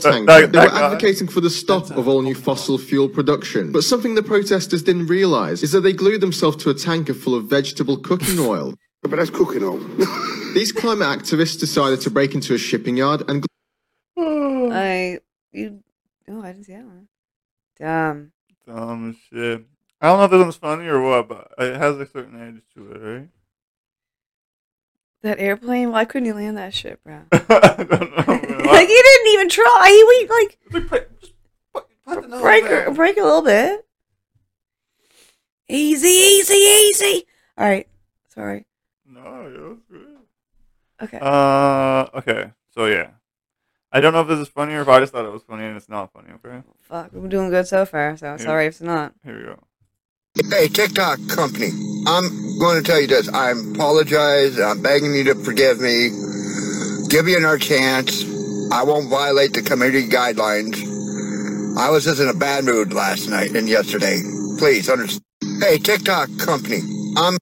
[0.00, 0.24] tanker.
[0.26, 3.72] that- they were advocating for the stop of all new fossil fuel production.
[3.72, 7.34] But something the protesters didn't realize is that they glued themselves to a tanker full
[7.34, 8.74] of vegetable cooking oil.
[9.02, 9.78] But that's cooking all.
[10.54, 13.44] These climate activists decided to break into a shipping yard and
[14.18, 15.18] I
[15.52, 15.82] you.
[16.28, 17.08] Oh, I didn't see that one.
[17.78, 18.32] Dumb.
[18.66, 19.64] Dumb as shit.
[20.00, 22.62] I don't know if this one's funny or what, but it has a certain edge
[22.74, 23.28] to it, right?
[25.22, 25.90] That airplane.
[25.92, 27.20] Why couldn't he land that shit, bro?
[27.32, 28.24] I don't know.
[28.26, 28.64] man.
[28.64, 29.88] like he didn't even try.
[29.90, 30.30] He went
[30.90, 31.10] like
[32.40, 33.86] break her, break a little bit.
[35.68, 37.26] Easy, easy, easy.
[37.58, 37.86] All right.
[38.28, 38.66] Sorry.
[39.06, 40.16] No, yeah, that's good.
[41.02, 41.18] Okay.
[41.20, 42.52] Uh, okay.
[42.70, 43.10] So yeah,
[43.92, 45.64] I don't know if this is funny or if I just thought it was funny
[45.64, 46.30] and it's not funny.
[46.44, 46.62] Okay.
[46.78, 47.12] Fuck.
[47.12, 48.16] We're doing good so far.
[48.16, 49.12] So sorry if it's not.
[49.22, 49.58] Here we go.
[50.50, 51.70] Hey, TikTok company,
[52.06, 53.28] I'm going to tell you this.
[53.28, 54.60] I apologize.
[54.60, 56.10] I'm begging you to forgive me.
[57.08, 58.22] Give me another chance.
[58.72, 60.76] I won't violate the community guidelines.
[61.76, 64.20] I was just in a bad mood last night and yesterday.
[64.58, 65.24] Please understand.
[65.60, 66.80] Hey, TikTok company,
[67.16, 67.36] I'm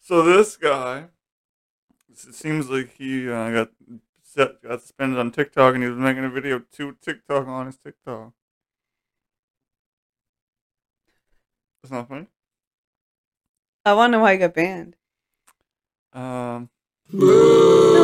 [0.00, 1.04] So this guy,
[2.10, 3.70] it seems like he uh, got
[4.36, 8.32] got suspended on TikTok, and he was making a video to TikTok on his TikTok.
[11.82, 12.26] That's not funny.
[13.84, 14.96] I want to know why he got banned.
[16.12, 16.68] Um,
[17.12, 17.26] No,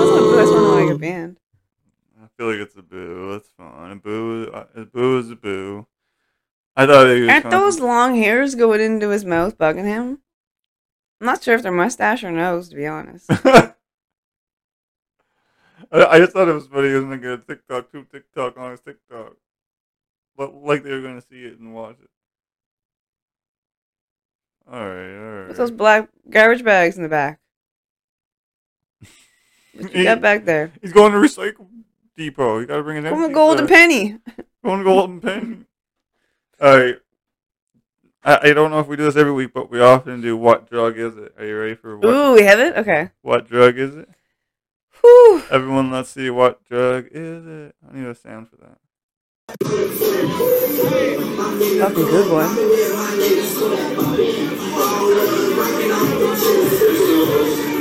[0.02, 0.38] it's not boo.
[0.38, 1.36] I just want to know why he got banned.
[2.22, 3.32] I feel like it's a boo.
[3.32, 3.90] That's fine.
[3.90, 5.86] A boo, uh, a boo is a boo.
[6.76, 10.20] I thought he was Aren't kinda- those long hairs going into his mouth bugging him?
[11.20, 13.26] I'm not sure if they're mustache or nose, to be honest.
[13.30, 13.74] I,
[15.92, 16.88] I just thought it was funny.
[16.88, 19.34] He was making a TikTok to TikTok on his TikTok,
[20.36, 22.10] but like they were gonna see it and watch it.
[24.70, 25.46] All right, all right.
[25.46, 27.38] What's those black garbage bags in the back?
[29.74, 30.72] What you got back there?
[30.80, 31.66] He's going to recycle
[32.16, 32.60] depot.
[32.60, 33.22] You gotta bring it in.
[33.22, 34.18] A golden penny.
[34.36, 35.56] I'm going golden penny.
[36.60, 36.96] All right.
[38.24, 40.36] I, I don't know if we do this every week, but we often do.
[40.36, 41.34] What drug is it?
[41.38, 42.08] Are you ready for what?
[42.08, 42.76] Ooh, we have it?
[42.76, 43.10] Okay.
[43.22, 44.08] What drug is it?
[45.02, 45.42] Whew.
[45.50, 46.30] Everyone, let's see.
[46.30, 47.74] What drug is it?
[47.86, 48.78] I need a sound for that.
[51.80, 52.50] Fucking good one.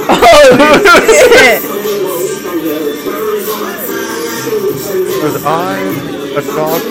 [0.05, 0.19] Oh,
[1.07, 1.62] shit.
[5.23, 5.79] There's I,
[6.36, 6.81] a dog,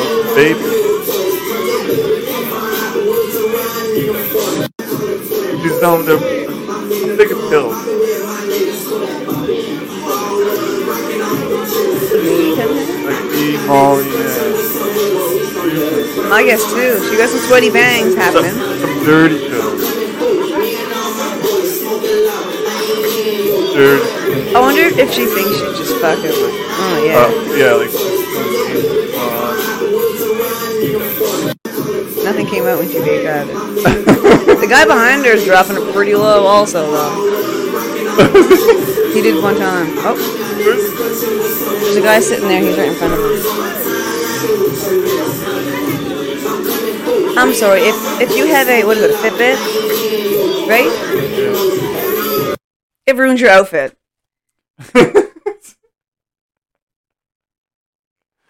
[0.00, 0.64] oh, baby.
[5.62, 6.18] He's down there.
[6.18, 7.87] I'm taking pills.
[13.68, 14.48] E, yeah.
[16.32, 17.04] I guess too.
[17.10, 18.52] She got some sweaty bangs happening.
[18.52, 19.80] some dirty pills.
[23.74, 24.54] Dirty.
[24.54, 27.18] I wonder if she thinks she just fucking like, oh yeah.
[27.20, 27.92] Uh, yeah, like.
[29.14, 29.58] Uh,
[32.24, 33.54] Nothing came out when she did got it.
[34.60, 37.14] the guy behind her is dropping it pretty low also though.
[39.12, 39.86] he did one time.
[39.98, 41.77] Oh.
[41.88, 43.24] There's a guy sitting there, he's right in front of him.
[47.38, 49.56] I'm sorry, if if you have a what is it, a Fitbit?
[50.68, 52.58] Right?
[53.06, 53.96] It ruins your outfit.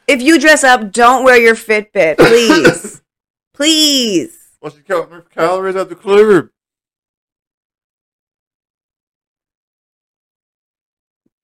[0.08, 3.00] if you dress up, don't wear your Fitbit, please.
[3.54, 4.36] please.
[4.60, 6.48] well, she's counting calories at the club.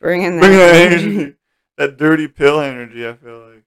[0.01, 0.41] Bring in that.
[0.41, 1.37] Bring that energy.
[1.77, 3.65] That dirty pill energy, I feel like.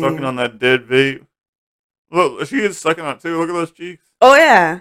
[0.00, 1.24] Sucking on that dead vape.
[2.10, 3.38] Look, she is sucking on it too.
[3.38, 4.04] Look at those cheeks.
[4.20, 4.80] Oh yeah.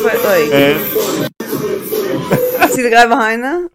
[0.00, 0.48] But like,
[2.70, 3.68] see the guy behind them?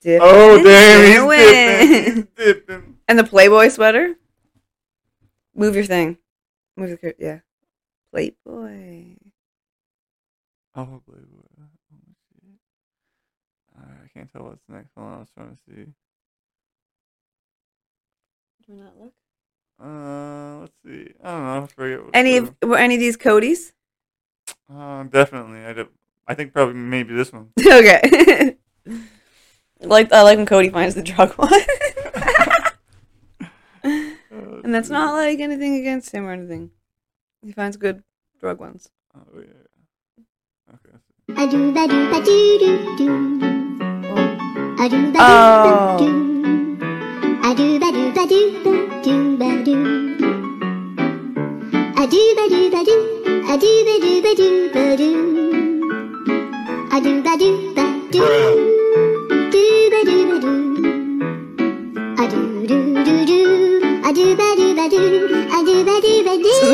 [0.00, 2.14] Dipping oh, damn, he's dipping.
[2.14, 2.96] He's dipping.
[3.06, 4.14] And the Playboy sweater.
[5.54, 6.16] Move your thing.
[6.76, 7.40] Move the yeah.
[8.12, 9.16] Playboy.
[10.74, 11.46] Oh, Playboy.
[11.60, 12.58] Oh, shit.
[13.76, 14.90] Alright, I can't tell what's next.
[14.96, 15.84] Hold on, I was trying to see.
[18.66, 19.12] Do we not look?
[19.82, 21.12] Uh, let's see.
[21.24, 21.62] I don't know.
[21.62, 23.72] I forget what Any of were any of these Cody's?
[24.72, 25.64] Uh, definitely.
[25.64, 25.86] I did.
[26.28, 27.48] I think probably maybe this one.
[27.58, 28.56] okay.
[29.80, 31.52] like I like when Cody finds the drug one.
[33.82, 36.70] and that's not like anything against him or anything.
[37.42, 38.02] He finds good
[38.38, 38.90] drug ones.
[39.16, 39.64] Oh yeah.
[40.74, 40.96] Okay.
[41.36, 43.08] I do ba do ba do do do.
[44.78, 45.96] I do ba Oh.
[45.98, 46.10] do do.
[47.42, 48.72] I do ba do ba do ba
[49.04, 49.76] do ba do.
[51.96, 52.96] I do ba do ba do.
[53.48, 55.10] I do ba do ba do ba do.
[56.92, 58.20] I do ba do ba do.
[59.52, 60.52] Do ba do ba do.
[62.20, 63.40] I do do do do.
[64.04, 64.48] I do ba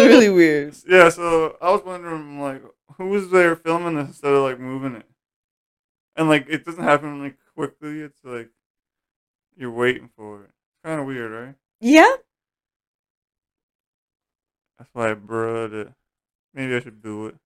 [0.06, 0.74] really weird.
[0.86, 2.62] Yeah, so I was wondering, like,
[2.96, 5.06] who was there filming this instead of like moving it,
[6.16, 8.00] and like it doesn't happen like quickly.
[8.00, 8.50] It's like
[9.56, 10.50] you're waiting for it.
[10.84, 11.54] Kind of weird, right?
[11.80, 12.14] Yeah.
[14.78, 15.88] That's why I brought it.
[16.54, 17.36] Maybe I should do it.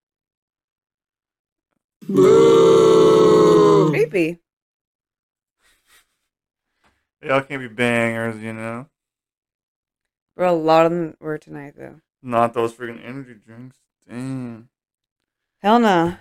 [2.08, 3.90] Boo!
[3.90, 4.38] Creepy.
[7.22, 8.86] Y'all can't be bangers, you know.
[10.36, 12.00] Bro, a lot of them were tonight though.
[12.22, 13.76] Not those freaking energy drinks.
[14.08, 14.68] Damn.
[15.62, 16.16] Hell no.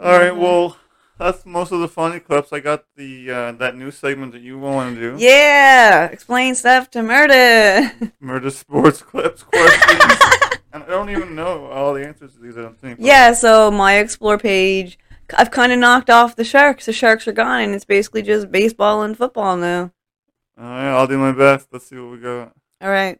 [0.00, 0.76] All right, well,
[1.18, 2.52] that's most of the funny clips.
[2.52, 5.22] I got the uh, that new segment that you want to do.
[5.22, 6.06] Yeah.
[6.06, 7.92] Explain stuff to murder.
[8.20, 10.20] Murder sports clips questions.
[10.72, 12.56] and I don't even know all the answers to these.
[12.56, 12.98] I don't think.
[13.00, 13.32] yeah.
[13.34, 14.98] So my explore page,
[15.36, 16.86] I've kind of knocked off the sharks.
[16.86, 19.92] The sharks are gone, and it's basically just baseball and football now.
[20.58, 21.68] All right, I'll do my best.
[21.72, 22.54] Let's see what we got.
[22.80, 23.18] All right.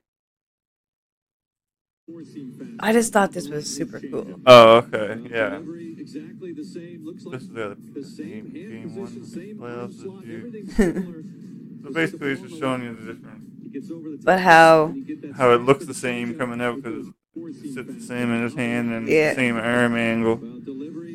[2.80, 4.40] I just thought this was super cool.
[4.44, 5.58] Oh, okay, yeah.
[5.98, 7.04] Exactly the same.
[7.30, 11.80] This is the other game, game one playoffs of you.
[11.84, 14.24] so basically, it's just showing you the different.
[14.24, 14.94] But how?
[15.36, 18.92] How it looks the same coming out because it sits the same in his hand
[18.92, 19.30] and Yeah.
[19.30, 20.40] the same arm angle.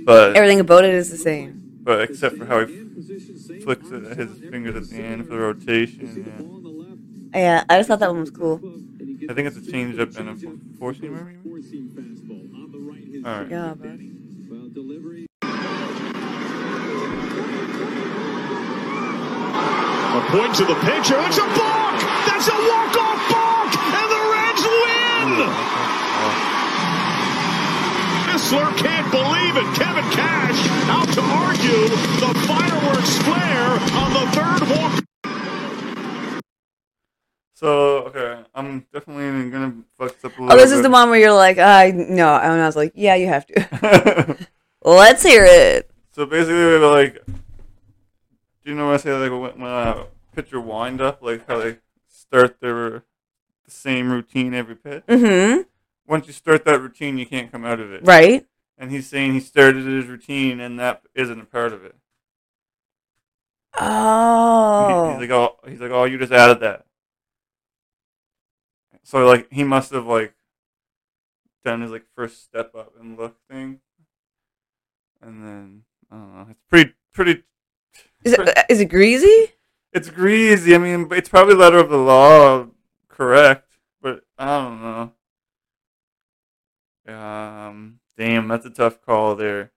[0.05, 1.79] But Everything about it is the same.
[1.83, 7.29] But except for how he flicks it, his fingers at the end for the rotation.
[7.33, 8.61] Yeah, I just thought that one was cool.
[9.27, 9.31] Yeah.
[9.31, 10.35] I think it's a change up and a
[10.79, 11.25] four seamer.
[11.25, 11.37] maybe?
[13.25, 13.49] All right.
[13.51, 13.99] Yeah, bud.
[18.89, 21.19] A point to the pitcher.
[21.27, 21.99] It's a balk.
[22.25, 25.27] That's a walk-off balk, and the Reds win.
[28.33, 29.67] Whistler can't believe it.
[29.75, 30.59] Kevin Cash
[30.89, 31.89] out to argue
[32.23, 35.06] the fireworks flare on the third walk.
[37.57, 40.53] So okay, I'm definitely gonna fuck this up a little.
[40.53, 40.75] Oh, this bit.
[40.77, 43.47] is the one where you're like, I no, and I was like, yeah, you have
[43.47, 44.47] to.
[44.85, 45.89] Let's hear it.
[46.11, 47.33] So basically, we were like, do
[48.63, 49.11] you know what I say?
[49.11, 53.03] Like when, when a pitcher wind up, like how they start their
[53.65, 55.03] the same routine every pitch.
[55.07, 55.65] Mhm.
[56.05, 58.01] Once you start that routine, you can't come out of it.
[58.05, 58.45] Right.
[58.77, 61.95] And he's saying he started his routine, and that isn't a part of it.
[63.73, 65.09] He- Oh.
[65.19, 66.83] he's like, oh, he's like, oh, you just added that.
[69.07, 70.33] So like, he must have like
[71.63, 73.79] done his like first step up and look thing,
[75.21, 76.47] and then I don't know.
[76.49, 77.43] It's pretty, pretty.
[78.25, 79.53] Is it is it greasy?
[79.93, 80.75] It's greasy.
[80.75, 82.67] I mean, it's probably letter of the law
[83.07, 84.81] correct, but I don't
[87.07, 87.15] know.
[87.15, 89.71] Um, damn, that's a tough call there.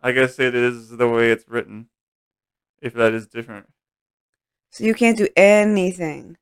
[0.00, 1.88] I guess it is the way it's written.
[2.80, 3.66] If that is different.
[4.70, 6.38] So you can't do anything.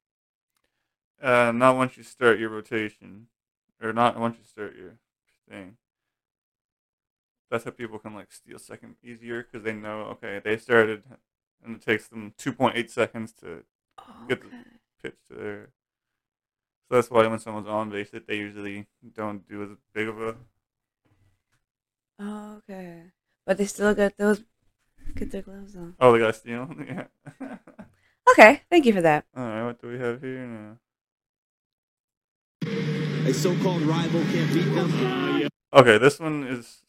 [1.24, 3.28] Uh, not once you start your rotation,
[3.82, 4.98] or not once you start your
[5.48, 5.78] thing.
[7.50, 11.02] That's how people can like steal second easier because they know okay they started,
[11.64, 13.62] and it takes them two point eight seconds to
[14.28, 14.48] get the
[15.02, 15.68] pitch to there.
[16.88, 20.20] So that's why when someone's on base, that they usually don't do as big of
[20.20, 20.34] a.
[22.18, 23.12] Oh, okay.
[23.46, 24.44] But they still got those.
[25.14, 25.94] Get their gloves on.
[26.00, 26.68] Oh, they got steal.
[26.86, 27.06] yeah.
[28.30, 29.24] Okay, thank you for that.
[29.34, 30.76] All right, what do we have here now?
[32.66, 35.48] A so-called rival can't beat them.
[35.72, 36.82] Okay, this one is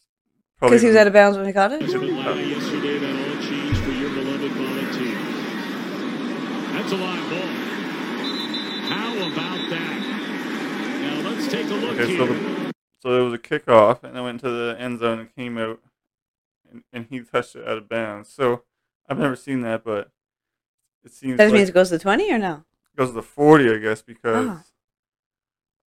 [0.59, 1.81] probably Because he was out of bounds when he caught it.
[1.81, 5.17] yesterday that all changed for your beloved volunteer.
[6.73, 7.49] That's a live ball.
[8.89, 11.01] How about that?
[11.01, 12.33] Now let's take a look Okay, so, here.
[12.35, 12.71] the,
[13.01, 15.79] so there was a kickoff, and I went to the end zone and came out,
[16.71, 18.29] and, and he touched it out of bounds.
[18.29, 18.63] So
[19.09, 20.11] I've never seen that, but
[21.03, 22.65] it seems That just like means it goes to twenty or no?
[22.93, 24.61] it goes to the forty, I guess, because Oh.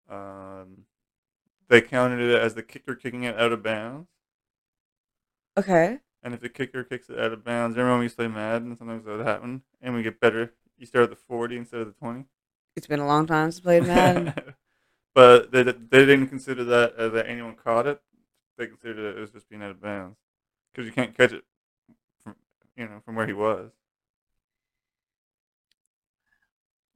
[0.09, 0.85] Um,
[1.67, 4.07] they counted it as the kicker kicking it out of bounds.
[5.57, 5.99] Okay.
[6.21, 8.27] And if the kicker kicks it out of bounds, remember when we used to play
[8.27, 8.77] Madden?
[8.77, 10.53] Sometimes that would happen, and we get better.
[10.77, 12.25] You start at the forty instead of the twenty.
[12.75, 14.33] It's been a long time since I played Madden.
[15.13, 18.01] but they they didn't consider that uh, that anyone caught it.
[18.57, 20.17] They considered it as just being out of bounds
[20.71, 21.43] because you can't catch it
[22.23, 22.35] from
[22.75, 23.71] you know from where he was.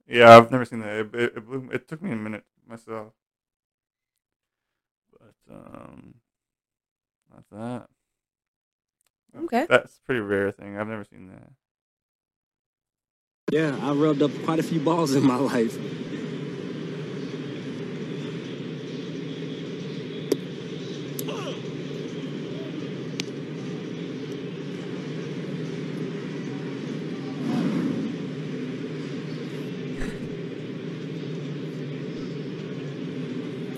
[0.06, 0.88] Yeah, I've never seen that.
[0.88, 3.12] It, it, it, blew, it took me a minute myself.
[5.12, 6.14] But um,
[7.34, 7.88] that's that.
[9.36, 9.66] Okay.
[9.68, 10.78] That's a pretty rare thing.
[10.78, 11.50] I've never seen that.
[13.52, 15.76] Yeah, I rubbed up quite a few balls in my life.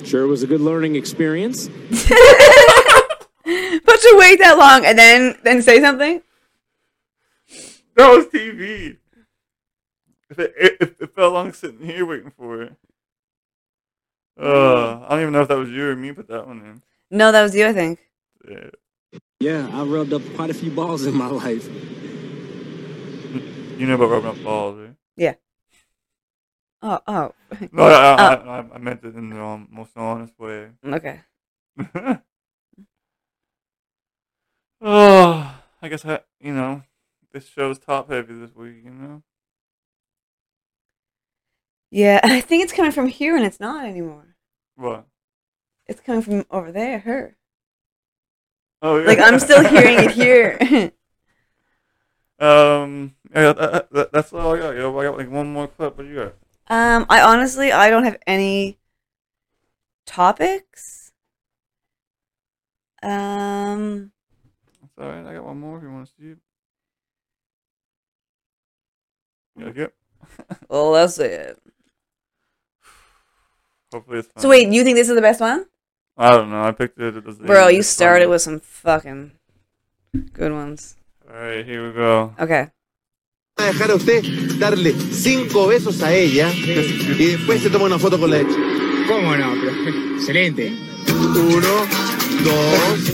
[0.04, 1.68] Sure was a good learning experience.
[1.90, 1.98] but
[3.44, 6.22] to wait that long and then then say something.
[7.96, 8.96] That was TV.
[10.30, 12.74] It, it, it, it felt long sitting here waiting for it.
[14.40, 16.82] Uh, I don't even know if that was you or me put that one in.
[17.10, 17.98] No, that was you, I think.
[18.48, 18.70] Yeah.
[19.40, 21.68] Yeah, I rubbed up quite a few balls in my life.
[23.78, 24.94] You know about rubbing up balls, right?
[25.18, 25.34] Yeah.
[26.82, 27.32] Oh, oh.
[27.70, 30.70] No, I, I, Oh, I, I meant it in the um, most honest way.
[30.84, 31.20] okay.
[34.80, 36.82] oh, I guess I, you know,
[37.32, 38.82] this show's top heavy this week.
[38.84, 39.22] You know.
[41.90, 44.34] Yeah, I think it's coming from here and it's not anymore.
[44.76, 45.06] What?
[45.86, 47.36] It's coming from over there, her.
[48.80, 49.06] Oh, yeah.
[49.06, 50.58] Like, I'm still hearing it here.
[52.40, 54.74] um, yeah, that, that, that's all I got.
[54.74, 55.96] Yo, I got like one more clip.
[55.96, 56.34] What do you got?
[56.68, 58.78] Um, I honestly, I don't have any
[60.06, 61.12] topics.
[63.02, 64.12] Um,
[64.80, 65.26] That's all right.
[65.26, 65.78] I got one more.
[65.78, 66.38] If you want to see it.
[69.56, 69.94] You like it?
[70.68, 71.58] well, that's it.
[73.92, 74.40] Hopefully it's fun.
[74.40, 75.66] So wait, you think this is the best one?
[76.16, 76.62] I don't know.
[76.62, 77.24] I picked it.
[77.46, 78.30] Bro, you started fun.
[78.30, 79.32] with some fucking
[80.32, 80.96] good ones.
[81.28, 82.34] All right, here we go.
[82.38, 82.70] Okay.
[83.56, 84.22] A dejar a usted
[84.58, 88.50] darle cinco besos a ella y después se toma una foto con la ex.
[89.08, 89.52] ¿Cómo no?
[89.60, 90.72] Pero excelente.
[91.08, 91.86] Uno,
[92.44, 93.12] dos,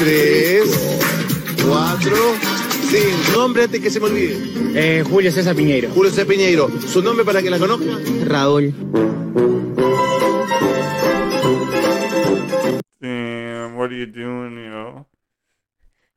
[0.00, 0.98] tres,
[1.66, 2.16] cuatro,
[2.90, 3.38] cinco.
[3.38, 4.38] Nombre antes que se me olvide.
[4.74, 5.90] Eh, Julio César Piñeiro.
[5.90, 6.70] Julio César Piñeiro.
[6.86, 7.98] ¿Su nombre para que la conozca?
[8.24, 8.72] Raúl.
[13.00, 15.06] Damn, what are you doing, yo?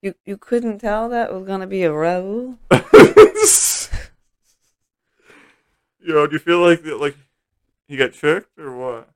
[0.04, 2.58] You you couldn't tell that was gonna be a Raul?
[6.02, 7.16] Yo, do you feel like that, like
[7.88, 9.08] he got tricked or what?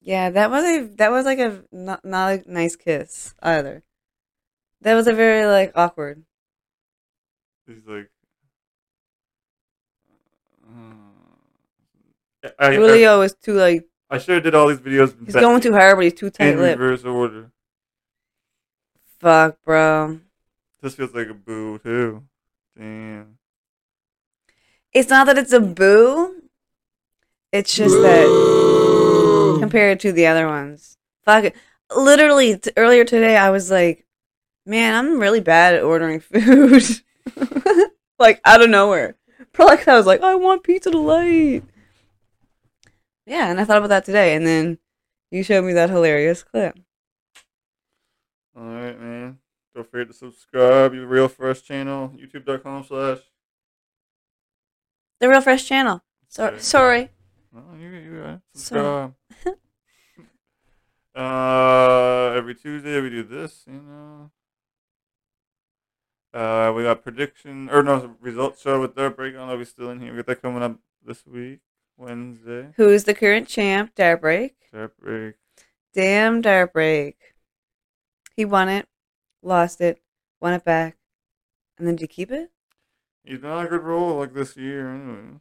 [0.00, 3.82] Yeah, that was a that was like a not not a nice kiss either.
[4.80, 6.24] That was a very like awkward.
[7.66, 8.08] He's like,
[10.66, 15.14] uh, I, I, Julio is too like I should have did all these videos.
[15.22, 16.80] he's going too hard, but he's too in tight lipped.
[16.80, 17.50] reverse order.
[19.24, 20.20] Fuck, bro.
[20.82, 22.24] This feels like a boo too.
[22.76, 23.38] Damn.
[24.92, 26.42] It's not that it's a boo.
[27.50, 31.56] It's just that compared to the other ones, fuck it.
[31.96, 34.04] Literally t- earlier today, I was like,
[34.66, 36.82] "Man, I'm really bad at ordering food."
[38.18, 39.16] like out of nowhere.
[39.54, 41.64] Probably 'cause I was like, "I want pizza delight."
[43.24, 44.76] Yeah, and I thought about that today, and then
[45.30, 46.78] you showed me that hilarious clip.
[48.56, 49.38] All right, man.
[49.74, 50.94] Don't forget to subscribe.
[50.94, 52.12] You real fresh channel.
[52.16, 53.18] YouTube.com slash.
[55.20, 56.02] The Real Fresh channel.
[56.28, 57.10] So- sorry.
[57.52, 58.40] No, you you.
[58.54, 59.12] Sorry.
[59.44, 59.56] Subscribe.
[61.16, 63.64] uh, every Tuesday we do this.
[63.66, 64.30] You know.
[66.32, 69.48] Uh, we got prediction or no results show with their breakdown.
[69.48, 70.10] Are we still in here?
[70.10, 71.60] We got that coming up this week,
[71.96, 72.70] Wednesday.
[72.76, 73.94] Who's the current champ?
[73.94, 74.56] Dare break.
[74.72, 75.36] Their break.
[75.94, 77.33] Damn dare break.
[78.36, 78.86] He won it,
[79.42, 80.00] lost it,
[80.40, 80.96] won it back,
[81.78, 82.50] and then did you keep it?
[83.24, 84.94] He's not a good roll like this year.
[84.94, 85.40] Anyway.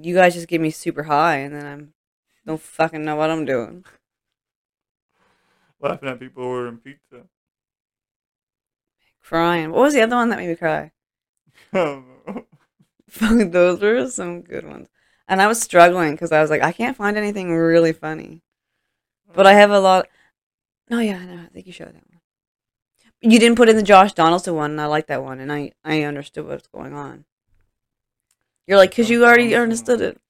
[0.00, 1.94] You guys just give me super high, and then I'm
[2.46, 3.84] don't fucking know what I'm doing.
[5.80, 7.24] Laughing at people ordering pizza.
[9.20, 9.72] Crying.
[9.72, 10.92] What was the other one that made me cry?
[13.08, 14.88] Fuck, those were some good ones.
[15.28, 18.42] And I was struggling because I was like, I can't find anything really funny.
[19.34, 20.06] But I have a lot.
[20.88, 22.20] No, yeah, no, I think you showed that one.
[23.20, 25.72] You didn't put in the Josh Donaldson one, and I like that one, and I
[25.84, 27.24] I understood what's going on.
[28.66, 30.20] You're like, because you already understood it.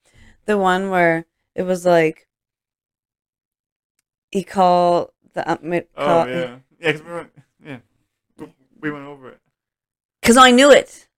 [0.46, 2.26] The one where it was like
[4.30, 6.92] he called the um, mid- Oh yeah, yeah.
[6.92, 7.32] Cause we went,
[7.64, 7.78] yeah,
[8.38, 9.40] we- we went over it.
[10.22, 11.09] Cause I knew it.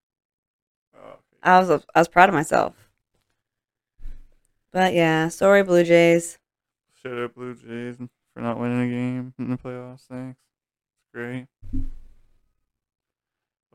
[1.42, 2.74] I was I was proud of myself.
[4.72, 6.38] But yeah, sorry Blue Jays.
[7.02, 7.96] Shut up, Blue Jays,
[8.38, 10.06] for not winning a game in the playoffs.
[10.08, 10.38] Thanks.
[10.38, 11.46] It's great.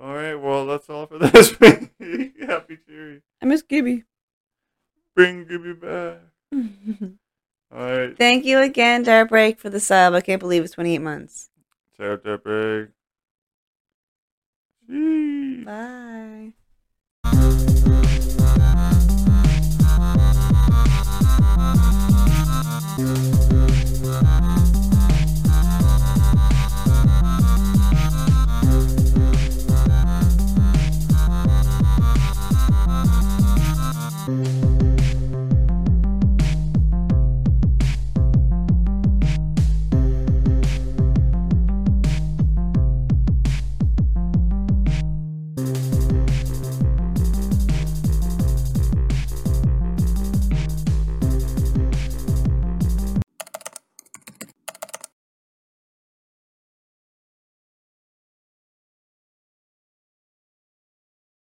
[0.01, 1.91] All right, well, that's all for this week.
[2.47, 3.22] Happy Cheery.
[3.41, 4.05] I miss Gibby.
[5.16, 6.20] Bring Gibby back.
[6.53, 8.18] All right.
[8.18, 10.14] Thank you again, Dare Break, for the sub.
[10.14, 11.49] I can't believe it's 28 months.
[11.97, 12.89] Shout out that break.
[15.66, 16.53] Bye.